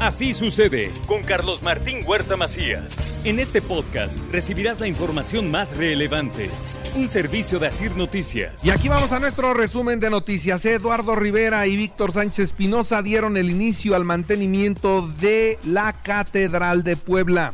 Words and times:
Así 0.00 0.34
sucede 0.34 0.92
con 1.06 1.22
Carlos 1.22 1.62
Martín 1.62 2.04
Huerta 2.06 2.36
Macías. 2.36 2.94
En 3.24 3.40
este 3.40 3.62
podcast 3.62 4.18
recibirás 4.30 4.78
la 4.78 4.88
información 4.88 5.50
más 5.50 5.74
relevante. 5.74 6.50
Un 6.94 7.08
servicio 7.08 7.58
de 7.58 7.68
Asir 7.68 7.96
Noticias. 7.96 8.62
Y 8.62 8.68
aquí 8.68 8.90
vamos 8.90 9.10
a 9.12 9.20
nuestro 9.20 9.54
resumen 9.54 9.98
de 9.98 10.10
noticias. 10.10 10.66
Eduardo 10.66 11.14
Rivera 11.14 11.66
y 11.66 11.76
Víctor 11.76 12.12
Sánchez 12.12 12.44
Espinosa 12.44 13.00
dieron 13.00 13.38
el 13.38 13.50
inicio 13.50 13.96
al 13.96 14.04
mantenimiento 14.04 15.08
de 15.18 15.58
la 15.64 15.94
Catedral 15.94 16.84
de 16.84 16.98
Puebla. 16.98 17.52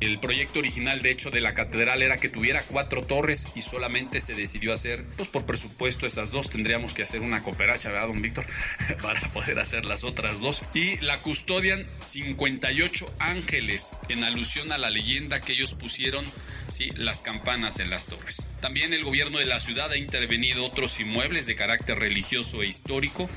El 0.00 0.18
proyecto 0.18 0.60
original, 0.60 1.02
de 1.02 1.10
hecho, 1.10 1.30
de 1.30 1.42
la 1.42 1.52
catedral 1.52 2.00
era 2.00 2.16
que 2.16 2.30
tuviera 2.30 2.62
cuatro 2.62 3.02
torres 3.02 3.48
y 3.54 3.60
solamente 3.60 4.22
se 4.22 4.34
decidió 4.34 4.72
hacer, 4.72 5.04
pues 5.18 5.28
por 5.28 5.44
presupuesto, 5.44 6.06
esas 6.06 6.30
dos. 6.30 6.48
Tendríamos 6.48 6.94
que 6.94 7.02
hacer 7.02 7.20
una 7.20 7.42
cooperacha, 7.42 7.90
¿verdad, 7.90 8.08
don 8.08 8.22
Víctor? 8.22 8.46
Para 9.02 9.20
poder 9.32 9.58
hacer 9.58 9.84
las 9.84 10.02
otras 10.02 10.40
dos. 10.40 10.64
Y 10.72 10.96
la 11.00 11.18
custodian 11.18 11.86
58 12.00 13.14
ángeles, 13.18 13.94
en 14.08 14.24
alusión 14.24 14.72
a 14.72 14.78
la 14.78 14.88
leyenda 14.88 15.42
que 15.42 15.52
ellos 15.52 15.74
pusieron, 15.74 16.24
sí, 16.68 16.90
las 16.96 17.20
campanas 17.20 17.78
en 17.78 17.90
las 17.90 18.06
torres. 18.06 18.48
También 18.62 18.94
el 18.94 19.04
gobierno 19.04 19.38
de 19.38 19.44
la 19.44 19.60
ciudad 19.60 19.90
ha 19.90 19.98
intervenido 19.98 20.64
otros 20.64 20.98
inmuebles 20.98 21.44
de 21.44 21.56
carácter 21.56 21.98
religioso 21.98 22.62
e 22.62 22.66
histórico. 22.66 23.28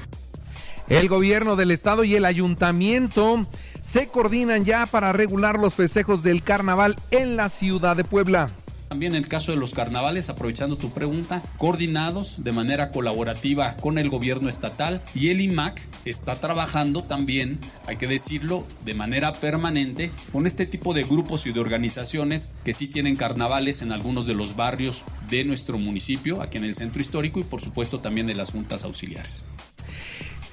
El 0.88 1.10
gobierno 1.10 1.58
del 1.58 1.72
estado 1.72 2.06
y 2.06 2.16
el 2.16 2.24
ayuntamiento 2.24 3.46
se 3.94 4.08
coordinan 4.08 4.66
ya 4.66 4.88
para 4.88 5.14
regular 5.14 5.60
los 5.60 5.76
festejos 5.76 6.24
del 6.24 6.42
carnaval 6.42 6.96
en 7.12 7.36
la 7.36 7.48
ciudad 7.50 7.96
de 7.96 8.04
Puebla. 8.04 8.50
También 8.90 9.14
en 9.14 9.22
el 9.22 9.30
caso 9.30 9.52
de 9.52 9.60
los 9.60 9.76
carnavales, 9.76 10.32
aprovechando 10.32 10.78
tu 10.78 10.90
pregunta, 10.90 11.44
coordinados 11.60 12.44
de 12.44 12.52
manera 12.52 12.90
colaborativa 12.92 13.76
con 13.78 14.00
el 14.00 14.10
gobierno 14.10 14.50
estatal 14.50 15.04
y 15.14 15.30
el 15.30 15.42
IMAC 15.42 15.80
está 16.06 16.34
trabajando 16.34 17.04
también, 17.04 17.60
hay 17.86 17.98
que 17.98 18.08
decirlo, 18.08 18.66
de 18.84 18.96
manera 18.96 19.40
permanente 19.40 20.10
con 20.32 20.48
este 20.48 20.66
tipo 20.66 20.96
de 20.96 21.04
grupos 21.04 21.46
y 21.46 21.52
de 21.52 21.60
organizaciones 21.60 22.56
que 22.66 22.74
sí 22.74 22.88
tienen 22.88 23.16
carnavales 23.16 23.84
en 23.84 23.92
algunos 23.92 24.26
de 24.26 24.34
los 24.34 24.56
barrios 24.56 25.04
de 25.30 25.44
nuestro 25.44 25.78
municipio, 25.78 26.42
aquí 26.42 26.58
en 26.58 26.64
el 26.64 26.74
centro 26.74 27.00
histórico 27.00 27.40
y 27.40 27.44
por 27.44 27.62
supuesto 27.62 28.00
también 28.00 28.26
de 28.26 28.34
las 28.34 28.54
juntas 28.54 28.86
auxiliares. 28.86 29.46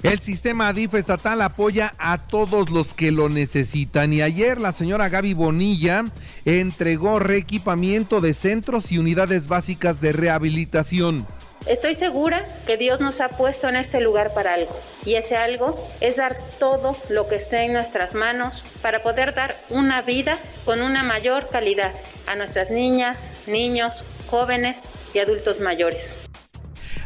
El 0.02 0.18
sistema 0.20 0.72
DIF 0.72 0.94
estatal 0.94 1.42
apoya 1.42 1.92
a 1.98 2.26
todos 2.26 2.70
los 2.70 2.94
que 2.94 3.10
lo 3.10 3.28
necesitan 3.28 4.14
y 4.14 4.22
ayer 4.22 4.58
la 4.58 4.72
señora 4.72 5.10
Gaby 5.10 5.34
Bonilla 5.34 6.04
entregó 6.46 7.18
reequipamiento 7.18 8.22
de 8.22 8.32
centros 8.32 8.92
y 8.92 8.98
unidades 8.98 9.46
básicas 9.46 10.00
de 10.00 10.12
rehabilitación. 10.12 11.26
Estoy 11.66 11.96
segura 11.96 12.46
que 12.66 12.78
Dios 12.78 13.00
nos 13.00 13.20
ha 13.20 13.28
puesto 13.28 13.68
en 13.68 13.76
este 13.76 14.00
lugar 14.00 14.32
para 14.32 14.54
algo 14.54 14.74
y 15.04 15.16
ese 15.16 15.36
algo 15.36 15.78
es 16.00 16.16
dar 16.16 16.38
todo 16.58 16.96
lo 17.10 17.28
que 17.28 17.34
esté 17.34 17.66
en 17.66 17.74
nuestras 17.74 18.14
manos 18.14 18.64
para 18.80 19.02
poder 19.02 19.34
dar 19.34 19.60
una 19.68 20.00
vida 20.00 20.38
con 20.64 20.80
una 20.80 21.02
mayor 21.02 21.50
calidad 21.50 21.92
a 22.26 22.36
nuestras 22.36 22.70
niñas, 22.70 23.22
niños, 23.46 24.02
jóvenes 24.30 24.78
y 25.12 25.18
adultos 25.18 25.60
mayores. 25.60 26.19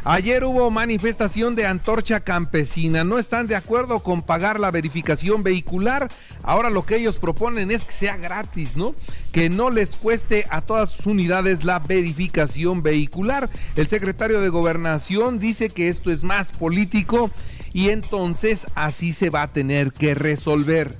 Ayer 0.07 0.43
hubo 0.43 0.69
manifestación 0.69 1.55
de 1.55 1.65
antorcha 1.65 2.19
campesina. 2.19 3.03
No 3.03 3.17
están 3.17 3.47
de 3.47 3.55
acuerdo 3.55 4.01
con 4.01 4.21
pagar 4.21 4.59
la 4.59 4.69
verificación 4.69 5.41
vehicular. 5.41 6.11
Ahora 6.43 6.69
lo 6.69 6.85
que 6.85 6.97
ellos 6.97 7.17
proponen 7.17 7.71
es 7.71 7.83
que 7.85 7.91
sea 7.91 8.15
gratis, 8.15 8.77
¿no? 8.77 8.93
Que 9.31 9.49
no 9.49 9.71
les 9.71 9.95
cueste 9.95 10.45
a 10.51 10.61
todas 10.61 10.91
sus 10.91 11.07
unidades 11.07 11.63
la 11.63 11.79
verificación 11.79 12.83
vehicular. 12.83 13.49
El 13.75 13.87
secretario 13.87 14.41
de 14.41 14.49
Gobernación 14.49 15.39
dice 15.39 15.71
que 15.71 15.87
esto 15.87 16.11
es 16.11 16.23
más 16.23 16.51
político 16.51 17.31
y 17.73 17.89
entonces 17.89 18.67
así 18.75 19.11
se 19.11 19.31
va 19.31 19.41
a 19.41 19.53
tener 19.53 19.91
que 19.91 20.13
resolver. 20.13 20.95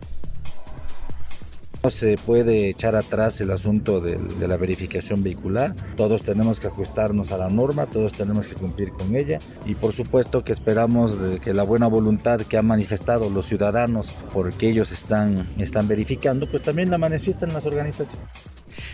No 1.86 1.91
se 1.91 2.17
puede 2.17 2.67
echar 2.69 2.95
atrás 2.95 3.39
el 3.41 3.52
asunto 3.52 4.02
de, 4.02 4.17
la 4.47 4.58
verificación 4.58 5.22
vehicular. 5.22 5.75
Todos 5.95 6.23
tenemos 6.23 6.59
que 6.59 6.65
ajustarnos 6.65 7.32
a 7.32 7.37
la 7.37 7.48
norma, 7.48 7.86
todos 7.86 8.14
tenemos 8.14 8.48
que 8.48 8.55
cumplir 8.55 8.89
con 8.89 9.15
ella 9.15 9.37
y 9.67 9.76
por 9.76 9.93
supuesto 9.93 10.43
que 10.43 10.52
esperamos 10.52 11.15
que 11.43 11.54
la 11.54 11.61
buena 11.61 11.86
voluntad 11.86 12.42
que 12.42 12.58
han 12.58 12.65
manifestado 12.65 13.30
los 13.30 13.45
ciudadanos 13.45 14.15
porque 14.33 14.67
ellos 14.67 14.92
están, 14.92 15.48
están 15.59 15.87
verificando, 15.87 16.49
pues 16.49 16.64
también 16.64 16.89
la 16.89 16.98
manifiestan 16.98 17.54
las 17.54 17.67
organizaciones. 17.67 18.26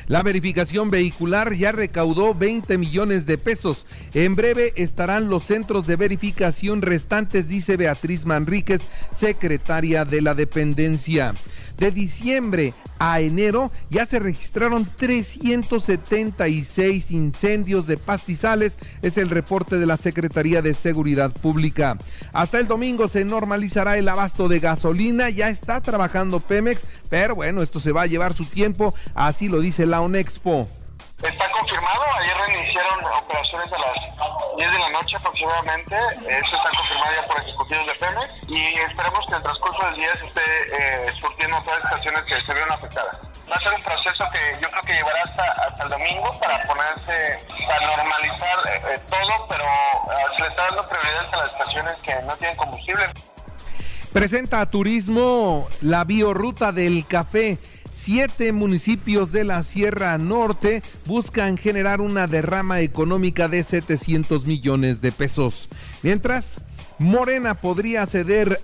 La 0.08 0.22
verificación 0.22 0.92
vehicular 0.92 1.54
ya 1.54 1.72
recaudó 1.72 2.36
20 2.36 2.78
millones 2.78 3.26
de 3.26 3.38
pesos. 3.38 3.86
En 4.14 4.36
breve 4.36 4.74
estarán 4.76 5.30
los 5.30 5.44
centros 5.44 5.88
de 5.88 5.96
verificación 5.96 6.82
restantes, 6.82 7.48
dice 7.48 7.78
Beatriz 7.78 8.26
Manríquez, 8.26 8.82
secretaria 9.14 10.04
de 10.04 10.22
la 10.22 10.36
dependencia. 10.36 11.34
De 11.82 11.90
diciembre 11.90 12.76
a 13.00 13.22
enero 13.22 13.72
ya 13.90 14.06
se 14.06 14.20
registraron 14.20 14.88
376 14.98 17.10
incendios 17.10 17.88
de 17.88 17.98
pastizales, 17.98 18.78
es 19.02 19.18
el 19.18 19.32
reporte 19.32 19.80
de 19.80 19.88
la 19.88 19.98
Secretaría 19.98 20.62
de 20.62 20.76
Seguridad 20.76 21.32
Pública. 21.32 21.98
Hasta 22.34 22.60
el 22.60 22.68
domingo 22.68 23.08
se 23.08 23.26
normalizará 23.26 23.98
el 23.98 24.08
abasto 24.10 24.48
de 24.48 24.60
gasolina, 24.60 25.32
ya 25.32 25.50
está 25.50 25.82
trabajando 25.82 26.40
Pemex, 26.40 26.84
pero 27.10 27.34
bueno, 27.34 27.64
esto 27.64 27.80
se 27.80 27.92
va 27.92 28.04
a 28.04 28.06
llevar 28.06 28.36
su 28.36 28.46
tiempo, 28.46 28.94
así 29.16 29.50
lo 29.50 29.60
dice 29.60 29.88
la 29.88 30.02
ONEXPO. 30.02 30.81
Está 31.24 31.52
confirmado, 31.52 32.02
ayer 32.18 32.36
reiniciaron 32.48 33.06
operaciones 33.06 33.72
a 33.72 33.78
las 33.78 34.58
10 34.58 34.72
de 34.72 34.80
la 34.80 34.90
noche 34.90 35.16
aproximadamente, 35.18 35.96
eso 35.96 36.56
está 36.58 36.70
confirmado 36.76 37.16
ya 37.16 37.26
por 37.28 37.40
ejecutivos 37.42 37.86
de 37.86 37.94
Pemex 37.94 38.30
y 38.48 38.78
esperemos 38.80 39.26
que 39.28 39.32
en 39.32 39.38
el 39.38 39.44
transcurso 39.44 39.86
del 39.86 39.96
día 39.96 40.16
se 40.16 40.26
esté 40.26 40.42
eh, 40.42 41.14
surtiendo 41.22 41.62
todas 41.62 41.84
las 41.84 41.92
estaciones 41.92 42.24
que 42.26 42.42
se 42.42 42.54
vieron 42.54 42.72
afectadas. 42.72 43.20
Va 43.52 43.56
a 43.56 43.60
ser 43.60 43.74
un 43.74 43.84
proceso 43.84 44.24
que 44.32 44.58
yo 44.64 44.72
creo 44.72 44.82
que 44.82 44.94
llevará 44.94 45.22
hasta, 45.24 45.44
hasta 45.44 45.84
el 45.84 45.90
domingo 45.90 46.32
para 46.40 46.64
ponerse, 46.64 47.46
para 47.68 47.98
normalizar 47.98 48.58
eh, 48.68 49.00
todo, 49.08 49.48
pero 49.48 49.64
uh, 49.64 50.36
se 50.36 50.42
le 50.42 50.48
está 50.48 50.66
dando 50.66 50.90
prioridad 50.90 51.34
a 51.34 51.38
las 51.38 51.52
estaciones 51.52 51.96
que 51.98 52.16
no 52.24 52.36
tienen 52.38 52.58
combustible. 52.58 53.10
Presenta 54.12 54.62
a 54.62 54.66
turismo 54.66 55.68
la 55.82 56.04
biorruta 56.04 56.72
del 56.72 57.06
café. 57.06 57.60
Siete 57.92 58.54
municipios 58.54 59.34
de 59.34 59.44
la 59.44 59.64
Sierra 59.64 60.18
Norte 60.18 60.82
buscan 61.06 61.58
generar 61.58 62.00
una 62.00 62.26
derrama 62.26 62.80
económica 62.80 63.50
de 63.50 63.64
700 63.64 64.48
millones 64.48 65.02
de 65.02 65.12
pesos. 65.12 65.68
Mientras, 66.02 66.58
Morena 67.00 67.54
podría 67.54 68.06
ceder 68.06 68.62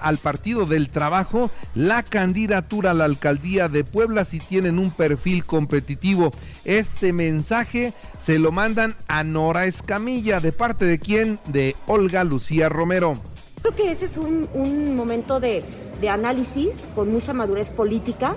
al 0.00 0.18
Partido 0.18 0.66
del 0.66 0.88
Trabajo 0.88 1.50
la 1.74 2.04
candidatura 2.04 2.92
a 2.92 2.94
la 2.94 3.06
alcaldía 3.06 3.68
de 3.68 3.82
Puebla 3.84 4.24
si 4.24 4.38
tienen 4.38 4.78
un 4.78 4.92
perfil 4.92 5.44
competitivo. 5.44 6.30
Este 6.64 7.12
mensaje 7.12 7.92
se 8.18 8.38
lo 8.38 8.52
mandan 8.52 8.94
a 9.08 9.24
Nora 9.24 9.66
Escamilla. 9.66 10.40
¿De 10.40 10.52
parte 10.52 10.84
de 10.84 11.00
quién? 11.00 11.40
De 11.48 11.74
Olga 11.86 12.22
Lucía 12.22 12.68
Romero. 12.68 13.14
Creo 13.62 13.74
que 13.74 13.90
ese 13.90 14.06
es 14.06 14.16
un 14.16 14.94
momento 14.94 15.40
de, 15.40 15.62
de, 16.00 16.08
análisis 16.08 16.70
con 16.94 17.12
mucha 17.12 17.32
madurez 17.32 17.70
política 17.70 18.34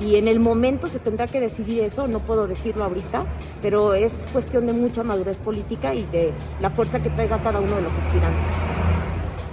y 0.00 0.16
en 0.16 0.28
el 0.28 0.40
momento 0.40 0.88
se 0.88 0.98
tendrá 0.98 1.26
que 1.26 1.40
decidir 1.40 1.82
eso, 1.82 2.08
no 2.08 2.20
puedo 2.20 2.46
decirlo 2.46 2.84
ahorita, 2.84 3.24
pero 3.60 3.94
es 3.94 4.26
cuestión 4.32 4.66
de 4.66 4.72
mucha 4.72 5.02
madurez 5.02 5.38
política 5.38 5.94
y 5.94 6.02
de 6.06 6.32
la 6.60 6.70
fuerza 6.70 7.00
que 7.00 7.10
traiga 7.10 7.38
cada 7.42 7.60
uno 7.60 7.76
de 7.76 7.82
los 7.82 7.92
aspirantes. 7.92 8.44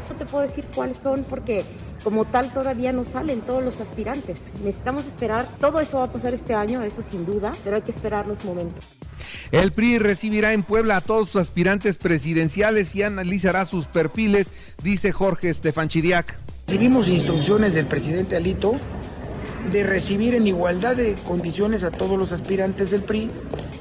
No 0.09 0.16
te 0.18 0.25
puedo 0.25 0.44
decir 0.44 0.66
cuáles 0.73 0.97
son 0.97 1.25
porque 1.29 1.66
como 2.03 2.25
tal 2.25 2.50
todavía 2.53 2.94
no 2.94 3.03
salen 3.03 3.41
todos 3.41 3.63
los 3.63 3.81
aspirantes. 3.81 4.39
Necesitamos 4.63 5.06
esperar, 5.06 5.45
todo 5.59 5.79
eso 5.79 5.97
va 5.97 6.06
a 6.06 6.12
pasar 6.12 6.34
este 6.34 6.53
año, 6.53 6.81
eso 6.81 7.01
sin 7.01 7.25
duda, 7.25 7.51
pero 7.63 7.75
hay 7.75 7.81
que 7.81 7.91
esperar 7.91 8.28
los 8.28 8.45
momentos. 8.45 8.85
El 9.51 9.72
PRI 9.72 10.00
recibirá 10.00 10.53
en 10.53 10.63
Puebla 10.63 10.97
a 10.97 11.01
todos 11.01 11.29
sus 11.29 11.41
aspirantes 11.41 11.97
presidenciales 11.97 12.95
y 12.95 13.03
analizará 13.03 13.66
sus 13.66 13.88
perfiles, 13.88 14.51
dice 14.84 15.12
Jorge 15.12 15.50
Estefan 15.50 15.88
Chidiac. 15.88 16.38
Recibimos 16.67 17.07
instrucciones 17.07 17.74
del 17.74 17.86
presidente 17.86 18.36
Alito 18.36 18.74
de 19.71 19.86
recibir 19.86 20.36
en 20.36 20.47
igualdad 20.47 20.97
de 20.97 21.15
condiciones 21.25 21.86
a 21.86 21.92
todos 21.92 22.19
los 22.19 22.33
aspirantes 22.33 22.92
del 22.92 23.03
PRI 23.03 23.31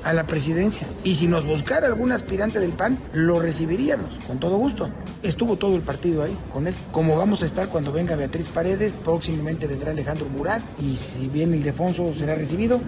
a 0.04 0.12
la 0.12 0.22
presidencia. 0.22 0.86
Y 1.02 1.16
si 1.16 1.26
nos 1.26 1.44
buscara 1.44 1.88
algún 1.88 2.12
aspirante 2.12 2.60
del 2.60 2.70
PAN, 2.70 2.96
lo 3.12 3.40
recibiríamos, 3.40 4.24
con 4.28 4.38
todo 4.38 4.56
gusto. 4.56 4.88
Estuvo 5.24 5.56
todo 5.56 5.74
el 5.74 5.82
partido 5.82 6.22
ahí 6.22 6.38
con 6.52 6.68
él. 6.68 6.76
Como 6.92 7.16
vamos 7.16 7.42
a 7.42 7.46
estar 7.46 7.68
cuando 7.70 7.90
venga 7.90 8.14
Beatriz 8.14 8.48
Paredes, 8.48 8.92
próximamente 8.92 9.66
vendrá 9.66 9.90
Alejandro 9.90 10.28
Murat 10.28 10.62
y 10.80 10.96
si 10.96 11.28
viene 11.28 11.56
Ildefonso 11.56 12.14
será 12.14 12.36
recibido. 12.36 12.80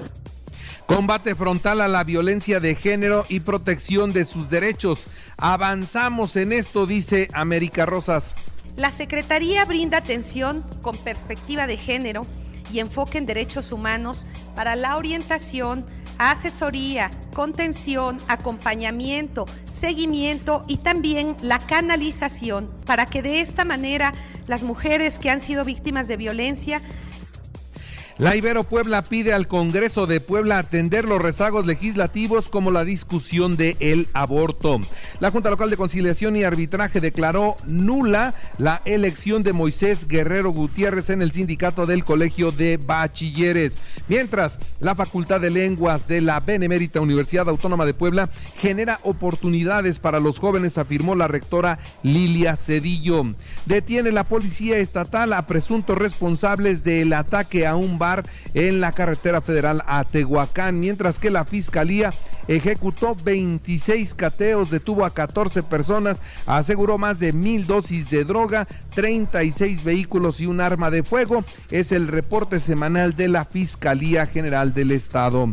Combate 0.87 1.35
frontal 1.35 1.81
a 1.81 1.89
la 1.89 2.05
violencia 2.05 2.61
de 2.61 2.77
género 2.77 3.25
y 3.29 3.41
protección 3.41 4.13
de 4.13 4.25
sus 4.25 4.49
derechos. 4.49 5.09
Avanzamos 5.37 6.37
en 6.37 6.53
esto, 6.53 6.87
dice 6.87 7.29
América 7.33 7.85
Rosas. 7.85 8.37
La 8.79 8.93
Secretaría 8.93 9.65
brinda 9.65 9.99
atención 9.99 10.63
con 10.83 10.97
perspectiva 10.97 11.67
de 11.67 11.77
género 11.77 12.29
y 12.73 12.79
enfoque 12.79 13.19
en 13.19 13.27
derechos 13.27 13.73
humanos 13.73 14.25
para 14.55 14.77
la 14.77 14.97
orientación, 14.97 15.85
asesoría, 16.17 17.11
contención, 17.35 18.19
acompañamiento, 18.29 19.47
seguimiento 19.75 20.63
y 20.69 20.77
también 20.77 21.35
la 21.43 21.59
canalización 21.59 22.71
para 22.87 23.05
que 23.05 23.21
de 23.21 23.41
esta 23.41 23.65
manera 23.65 24.13
las 24.47 24.63
mujeres 24.63 25.19
que 25.19 25.31
han 25.31 25.41
sido 25.41 25.65
víctimas 25.65 26.07
de 26.07 26.17
violencia 26.17 26.81
la 28.19 28.35
Ibero 28.35 28.65
Puebla 28.65 29.03
pide 29.03 29.33
al 29.33 29.47
Congreso 29.47 30.09
de 30.09 30.19
Puebla 30.19 30.59
atender 30.59 31.05
los 31.05 31.23
rezagos 31.23 31.67
legislativos 31.67 32.49
como 32.49 32.73
la 32.73 32.85
discusión 32.85 33.57
de 33.57 33.77
el 33.79 34.09
aborto. 34.13 34.81
La 35.21 35.31
Junta 35.31 35.51
Local 35.51 35.71
de 35.71 35.77
Conciliación 35.77 36.35
y 36.35 36.43
Arbitraje 36.43 37.01
declaró 37.01 37.55
nula 37.65 38.35
la 38.59 38.83
elección 38.87 39.45
de 39.45 39.53
Moisés 39.53 40.09
Guerrero 40.09 40.51
Gutiérrez 40.51 41.11
en 41.11 41.23
el 41.23 41.31
sindicato 41.31 41.87
del 41.87 42.05
Colegio 42.05 42.51
de 42.51 42.77
Bachilleres. 42.77 43.79
Mientras, 44.09 44.59
la 44.81 44.97
Facultad 44.97 45.41
de 45.41 45.51
Lenguas 45.51 46.09
de 46.09 46.21
la 46.21 46.41
Benemérita 46.41 47.01
Universidad 47.01 47.49
Autónoma 47.49 47.87
de 47.87 47.95
Puebla 47.95 48.31
genera 48.61 48.99
oportunidades 49.05 50.01
para 50.01 50.19
los 50.19 50.41
jóvenes, 50.41 50.77
afirmó 50.77 51.15
la 51.15 51.29
rectora 51.29 51.79
Lilia 52.03 52.57
Cedillo. 52.57 53.27
Detiene 53.67 54.11
la 54.11 54.25
Policía 54.25 54.79
Estatal 54.79 55.33
a 55.35 55.47
presuntos 55.47 55.97
responsables 55.97 56.83
del 56.83 57.13
ataque 57.13 57.65
a 57.65 57.77
un 57.77 57.97
bar 57.99 58.08
en 58.55 58.81
la 58.81 58.93
carretera 58.93 59.41
federal 59.41 59.83
a 59.87 60.05
Tehuacán, 60.05 60.81
mientras 60.81 61.19
que 61.19 61.31
la 61.31 61.45
Fiscalía 61.45 62.13
ejecutó 62.49 63.17
26 63.23 64.15
cateos, 64.15 64.71
detuvo 64.71 65.05
a 65.05 65.11
14 65.11 65.63
personas, 65.63 66.21
aseguró 66.47 66.99
más 66.99 67.19
de 67.19 67.33
mil 67.33 67.67
dosis 67.67 68.11
de 68.11 68.25
droga, 68.25 68.67
36 68.95 69.85
vehículos 69.85 70.41
y 70.41 70.47
un 70.47 70.61
arma 70.61 70.91
de 70.91 71.03
fuego. 71.03 71.45
Es 71.71 71.93
el 71.93 72.09
reporte 72.09 72.59
semanal 72.59 73.15
de 73.15 73.29
la 73.29 73.45
Fiscalía 73.45 74.27
General 74.27 74.75
del 74.75 74.91
Estado. 74.91 75.49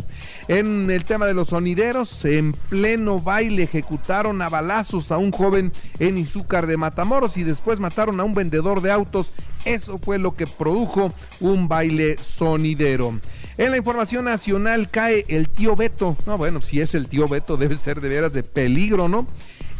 En 0.47 0.89
el 0.89 1.03
tema 1.05 1.25
de 1.25 1.33
los 1.33 1.49
sonideros, 1.49 2.23
en 2.25 2.53
pleno 2.53 3.19
baile 3.19 3.63
ejecutaron 3.63 4.41
a 4.41 4.49
balazos 4.49 5.11
a 5.11 5.17
un 5.17 5.31
joven 5.31 5.71
en 5.99 6.17
Izúcar 6.17 6.67
de 6.67 6.77
Matamoros 6.77 7.37
y 7.37 7.43
después 7.43 7.79
mataron 7.79 8.19
a 8.19 8.23
un 8.23 8.33
vendedor 8.33 8.81
de 8.81 8.91
autos. 8.91 9.31
Eso 9.65 9.97
fue 9.97 10.19
lo 10.19 10.35
que 10.35 10.47
produjo 10.47 11.11
un 11.39 11.67
baile 11.67 12.17
sonidero. 12.21 13.13
En 13.57 13.71
la 13.71 13.77
información 13.77 14.25
nacional 14.25 14.89
cae 14.89 15.25
el 15.29 15.47
tío 15.47 15.75
Beto. 15.75 16.17
No, 16.25 16.37
bueno, 16.37 16.61
si 16.61 16.81
es 16.81 16.93
el 16.93 17.07
tío 17.07 17.27
Beto, 17.27 17.55
debe 17.57 17.75
ser 17.77 18.01
de 18.01 18.09
veras 18.09 18.33
de 18.33 18.43
peligro, 18.43 19.07
¿no? 19.07 19.27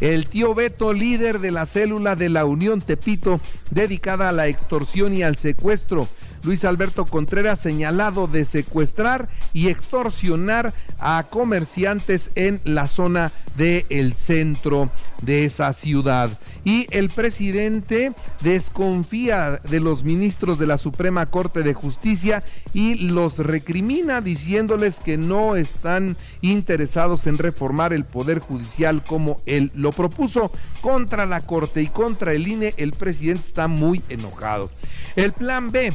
El 0.00 0.28
tío 0.28 0.54
Beto, 0.54 0.92
líder 0.92 1.40
de 1.40 1.50
la 1.50 1.66
célula 1.66 2.16
de 2.16 2.28
la 2.28 2.44
Unión 2.44 2.80
Tepito, 2.80 3.40
dedicada 3.70 4.28
a 4.28 4.32
la 4.32 4.46
extorsión 4.46 5.14
y 5.14 5.22
al 5.22 5.36
secuestro. 5.36 6.08
Luis 6.46 6.64
Alberto 6.64 7.04
Contreras 7.04 7.58
señalado 7.58 8.28
de 8.28 8.44
secuestrar 8.44 9.28
y 9.52 9.66
extorsionar 9.66 10.72
a 11.00 11.26
comerciantes 11.28 12.30
en 12.36 12.60
la 12.62 12.86
zona 12.86 13.32
del 13.56 14.14
centro 14.14 14.90
de 15.22 15.44
esa 15.44 15.72
ciudad. 15.72 16.38
Y 16.64 16.86
el 16.90 17.08
presidente 17.08 18.12
desconfía 18.42 19.60
de 19.68 19.80
los 19.80 20.04
ministros 20.04 20.56
de 20.60 20.68
la 20.68 20.78
Suprema 20.78 21.26
Corte 21.26 21.64
de 21.64 21.74
Justicia 21.74 22.44
y 22.72 22.94
los 22.94 23.38
recrimina 23.38 24.20
diciéndoles 24.20 25.00
que 25.00 25.18
no 25.18 25.56
están 25.56 26.16
interesados 26.42 27.26
en 27.26 27.38
reformar 27.38 27.92
el 27.92 28.04
Poder 28.04 28.38
Judicial 28.38 29.02
como 29.02 29.38
él 29.46 29.72
lo 29.74 29.90
propuso. 29.90 30.52
Contra 30.80 31.26
la 31.26 31.40
Corte 31.40 31.82
y 31.82 31.88
contra 31.88 32.32
el 32.32 32.46
INE, 32.46 32.72
el 32.76 32.92
presidente 32.92 33.48
está 33.48 33.66
muy 33.66 34.02
enojado. 34.08 34.70
El 35.16 35.32
plan 35.32 35.72
B 35.72 35.92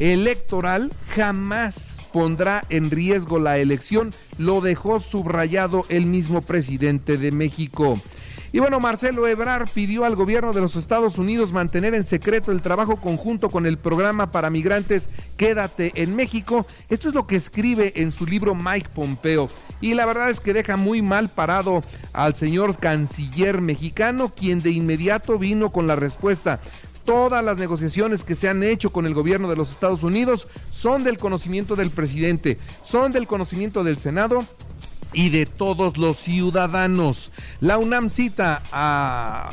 electoral 0.00 0.90
jamás 1.10 2.08
pondrá 2.12 2.64
en 2.70 2.90
riesgo 2.90 3.38
la 3.38 3.58
elección, 3.58 4.10
lo 4.38 4.60
dejó 4.60 4.98
subrayado 4.98 5.84
el 5.88 6.06
mismo 6.06 6.40
presidente 6.40 7.18
de 7.18 7.30
México. 7.30 7.94
Y 8.52 8.58
bueno, 8.58 8.80
Marcelo 8.80 9.28
Ebrar 9.28 9.68
pidió 9.72 10.04
al 10.04 10.16
gobierno 10.16 10.52
de 10.52 10.60
los 10.60 10.74
Estados 10.74 11.18
Unidos 11.18 11.52
mantener 11.52 11.94
en 11.94 12.04
secreto 12.04 12.50
el 12.50 12.62
trabajo 12.62 12.96
conjunto 12.96 13.48
con 13.48 13.64
el 13.64 13.78
programa 13.78 14.32
para 14.32 14.50
migrantes 14.50 15.08
Quédate 15.36 15.92
en 15.94 16.16
México. 16.16 16.66
Esto 16.88 17.08
es 17.08 17.14
lo 17.14 17.28
que 17.28 17.36
escribe 17.36 17.92
en 17.94 18.10
su 18.10 18.26
libro 18.26 18.56
Mike 18.56 18.88
Pompeo. 18.92 19.46
Y 19.80 19.94
la 19.94 20.04
verdad 20.04 20.30
es 20.30 20.40
que 20.40 20.52
deja 20.52 20.76
muy 20.76 21.00
mal 21.00 21.28
parado 21.28 21.80
al 22.12 22.34
señor 22.34 22.76
canciller 22.76 23.60
mexicano, 23.60 24.32
quien 24.34 24.58
de 24.58 24.70
inmediato 24.70 25.38
vino 25.38 25.70
con 25.70 25.86
la 25.86 25.94
respuesta 25.94 26.58
todas 27.10 27.44
las 27.44 27.58
negociaciones 27.58 28.22
que 28.22 28.36
se 28.36 28.48
han 28.48 28.62
hecho 28.62 28.92
con 28.92 29.04
el 29.04 29.14
gobierno 29.14 29.48
de 29.48 29.56
los 29.56 29.72
Estados 29.72 30.04
Unidos 30.04 30.46
son 30.70 31.02
del 31.02 31.18
conocimiento 31.18 31.74
del 31.74 31.90
presidente, 31.90 32.56
son 32.84 33.10
del 33.10 33.26
conocimiento 33.26 33.82
del 33.82 33.98
Senado 33.98 34.46
y 35.12 35.30
de 35.30 35.46
todos 35.46 35.96
los 35.96 36.18
ciudadanos. 36.18 37.32
La 37.60 37.78
UNAM 37.78 38.10
cita 38.10 38.62
a, 38.72 39.50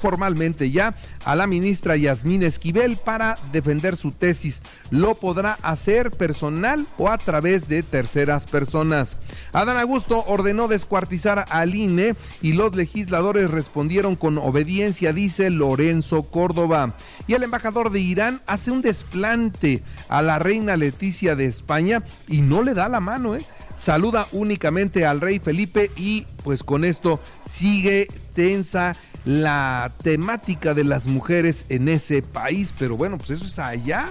formalmente 0.00 0.70
ya 0.70 0.94
a 1.24 1.34
la 1.34 1.46
ministra 1.46 1.96
Yasmín 1.96 2.42
Esquivel 2.42 2.96
para 2.96 3.38
defender 3.52 3.96
su 3.96 4.12
tesis. 4.12 4.62
Lo 4.90 5.14
podrá 5.14 5.58
hacer 5.62 6.10
personal 6.10 6.86
o 6.96 7.08
a 7.08 7.18
través 7.18 7.68
de 7.68 7.82
terceras 7.82 8.46
personas. 8.46 9.16
Adán 9.52 9.76
Augusto 9.76 10.24
ordenó 10.26 10.68
descuartizar 10.68 11.44
al 11.48 11.74
INE 11.74 12.14
y 12.40 12.52
los 12.52 12.74
legisladores 12.74 13.50
respondieron 13.50 14.16
con 14.16 14.38
obediencia, 14.38 15.12
dice 15.12 15.50
Lorenzo 15.50 16.22
Córdoba. 16.22 16.94
Y 17.26 17.34
el 17.34 17.42
embajador 17.42 17.90
de 17.90 18.00
Irán 18.00 18.40
hace 18.46 18.70
un 18.70 18.82
desplante 18.82 19.82
a 20.08 20.22
la 20.22 20.38
reina 20.38 20.76
Leticia 20.76 21.36
de 21.36 21.46
España 21.46 22.02
y 22.28 22.42
no 22.42 22.62
le 22.62 22.74
da 22.74 22.88
la 22.88 23.00
mano, 23.00 23.34
¿eh? 23.34 23.44
Saluda 23.80 24.26
únicamente 24.32 25.06
al 25.06 25.20
rey 25.20 25.38
Felipe 25.38 25.90
y 25.96 26.26
pues 26.44 26.62
con 26.62 26.84
esto 26.84 27.18
sigue 27.50 28.08
tensa 28.34 28.94
la 29.24 29.90
temática 30.02 30.74
de 30.74 30.84
las 30.84 31.06
mujeres 31.06 31.64
en 31.68 31.88
ese 31.88 32.22
país, 32.22 32.74
pero 32.78 32.96
bueno, 32.96 33.16
pues 33.16 33.30
eso 33.30 33.46
es 33.46 33.58
allá. 33.58 34.08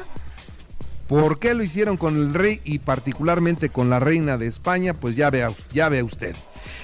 ¿Por 1.07 1.39
qué 1.39 1.53
lo 1.53 1.63
hicieron 1.63 1.97
con 1.97 2.15
el 2.15 2.33
rey 2.33 2.61
y 2.63 2.79
particularmente 2.79 3.69
con 3.69 3.89
la 3.89 3.99
reina 3.99 4.37
de 4.37 4.47
España? 4.47 4.93
Pues 4.93 5.15
ya 5.15 5.29
vea, 5.29 5.49
ya 5.73 5.89
vea 5.89 6.03
usted. 6.03 6.35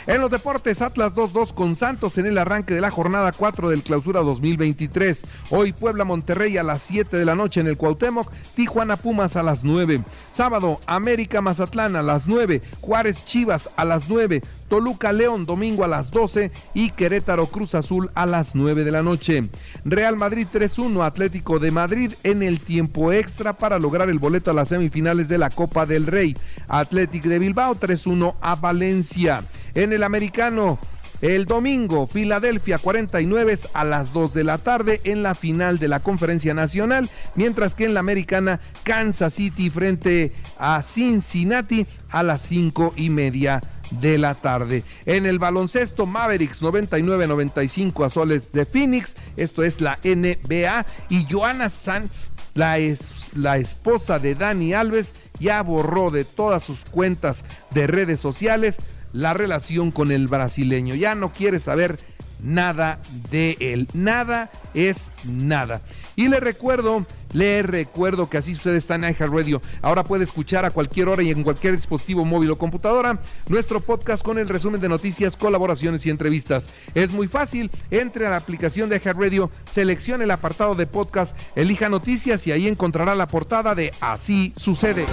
En 0.07 0.21
los 0.21 0.29
deportes, 0.29 0.83
Atlas 0.83 1.15
2-2 1.15 1.51
con 1.55 1.75
Santos 1.75 2.19
en 2.19 2.27
el 2.27 2.37
arranque 2.37 2.75
de 2.75 2.81
la 2.81 2.91
jornada 2.91 3.31
4 3.31 3.69
del 3.69 3.81
clausura 3.81 4.21
2023. 4.21 5.23
Hoy 5.49 5.73
Puebla 5.73 6.03
Monterrey 6.03 6.57
a 6.57 6.63
las 6.63 6.83
7 6.83 7.17
de 7.17 7.25
la 7.25 7.33
noche 7.33 7.59
en 7.59 7.65
el 7.67 7.75
Cuauhtémoc, 7.75 8.31
Tijuana 8.55 8.97
Pumas 8.97 9.35
a 9.35 9.41
las 9.41 9.63
9. 9.63 10.03
Sábado, 10.29 10.79
América 10.85 11.41
Mazatlán 11.41 11.95
a 11.95 12.03
las 12.03 12.27
9, 12.27 12.61
Juárez 12.81 13.25
Chivas 13.25 13.67
a 13.77 13.83
las 13.83 14.07
9, 14.07 14.43
Toluca 14.67 15.11
León 15.11 15.47
domingo 15.47 15.83
a 15.83 15.87
las 15.87 16.11
12 16.11 16.51
y 16.75 16.91
Querétaro 16.91 17.47
Cruz 17.47 17.73
Azul 17.73 18.11
a 18.13 18.27
las 18.27 18.53
9 18.53 18.83
de 18.83 18.91
la 18.91 19.01
noche. 19.01 19.49
Real 19.85 20.17
Madrid 20.17 20.47
3-1 20.51 21.03
Atlético 21.03 21.57
de 21.57 21.71
Madrid 21.71 22.13
en 22.23 22.43
el 22.43 22.59
tiempo 22.59 23.11
extra 23.11 23.53
para 23.53 23.79
lograr 23.79 24.09
el 24.09 24.19
boleto 24.19 24.51
a 24.51 24.55
las 24.55 24.69
semifinales 24.69 25.29
de 25.29 25.39
la 25.39 25.49
Copa 25.49 25.87
del 25.87 26.05
Rey. 26.05 26.35
Atlético 26.67 27.29
de 27.29 27.39
Bilbao 27.39 27.75
3-1 27.75 28.35
a 28.39 28.55
Valencia. 28.55 29.43
En 29.75 29.91
el 29.91 30.03
americano, 30.03 30.79
el 31.21 31.45
domingo, 31.45 32.07
Filadelfia 32.07 32.77
49 32.77 33.59
a 33.73 33.83
las 33.83 34.13
2 34.13 34.33
de 34.33 34.43
la 34.45 34.57
tarde 34.57 35.01
en 35.03 35.21
la 35.21 35.35
final 35.35 35.79
de 35.79 35.89
la 35.89 35.99
Conferencia 35.99 36.53
Nacional, 36.53 37.09
mientras 37.35 37.75
que 37.75 37.83
en 37.83 37.93
la 37.93 37.99
americana, 37.99 38.61
Kansas 38.83 39.33
City 39.33 39.69
frente 39.69 40.31
a 40.57 40.81
Cincinnati 40.81 41.87
a 42.09 42.23
las 42.23 42.41
5 42.43 42.93
y 42.95 43.09
media 43.09 43.61
de 43.91 44.17
la 44.17 44.33
tarde. 44.35 44.83
En 45.05 45.25
el 45.25 45.39
baloncesto, 45.39 46.05
Mavericks 46.05 46.61
99-95 46.61 48.05
a 48.05 48.09
soles 48.09 48.53
de 48.53 48.65
Phoenix, 48.65 49.15
esto 49.35 49.63
es 49.63 49.81
la 49.81 49.99
NBA, 50.03 50.85
y 51.09 51.27
Joanna 51.29 51.69
Sanz, 51.69 52.31
la, 52.53 52.77
es, 52.77 53.35
la 53.35 53.57
esposa 53.57 54.19
de 54.19 54.35
Dani 54.35 54.73
Alves, 54.73 55.13
ya 55.37 55.61
borró 55.63 56.11
de 56.11 56.23
todas 56.23 56.63
sus 56.63 56.85
cuentas 56.85 57.43
de 57.71 57.87
redes 57.87 58.21
sociales 58.21 58.79
la 59.15 59.33
relación 59.33 59.91
con 59.91 60.11
el 60.11 60.27
brasileño. 60.27 60.93
Ya 60.93 61.15
no 61.15 61.31
quiere 61.31 61.59
saber 61.59 61.97
nada 62.43 62.99
de 63.31 63.57
él. 63.59 63.87
Nada 63.93 64.51
es 64.73 65.09
nada. 65.23 65.81
Y 66.17 66.27
le 66.27 66.39
recuerdo, 66.41 67.05
le 67.31 67.63
recuerdo 67.63 68.29
que 68.29 68.37
así 68.37 68.55
sucede 68.55 68.77
está 68.77 68.95
en 68.95 69.03
iHeartRadio. 69.03 69.61
Ahora 69.81 70.03
puede 70.03 70.25
escuchar 70.25 70.65
a 70.65 70.71
cualquier 70.71 71.07
hora 71.07 71.23
y 71.23 71.31
en 71.31 71.43
cualquier 71.43 71.75
dispositivo 71.75 72.25
móvil 72.25 72.51
o 72.51 72.57
computadora 72.57 73.19
nuestro 73.47 73.79
podcast 73.79 74.21
con 74.21 74.37
el 74.37 74.49
resumen 74.49 74.81
de 74.81 74.89
noticias, 74.89 75.37
colaboraciones 75.37 76.05
y 76.05 76.09
entrevistas. 76.09 76.69
Es 76.93 77.11
muy 77.11 77.27
fácil, 77.27 77.71
entre 77.91 78.27
a 78.27 78.31
la 78.31 78.37
aplicación 78.37 78.89
de 78.89 78.97
iHeartRadio, 78.97 79.49
seleccione 79.65 80.25
el 80.25 80.31
apartado 80.31 80.75
de 80.75 80.87
podcast, 80.87 81.35
elija 81.55 81.87
noticias 81.87 82.45
y 82.47 82.51
ahí 82.51 82.67
encontrará 82.67 83.15
la 83.15 83.27
portada 83.27 83.75
de 83.75 83.93
Así 84.01 84.53
sucede. 84.57 85.05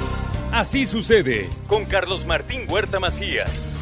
Así 0.53 0.87
sucede 0.87 1.49
con 1.69 1.85
Carlos 1.85 2.27
Martín 2.27 2.67
Huerta 2.69 3.01
Macías. 3.01 3.82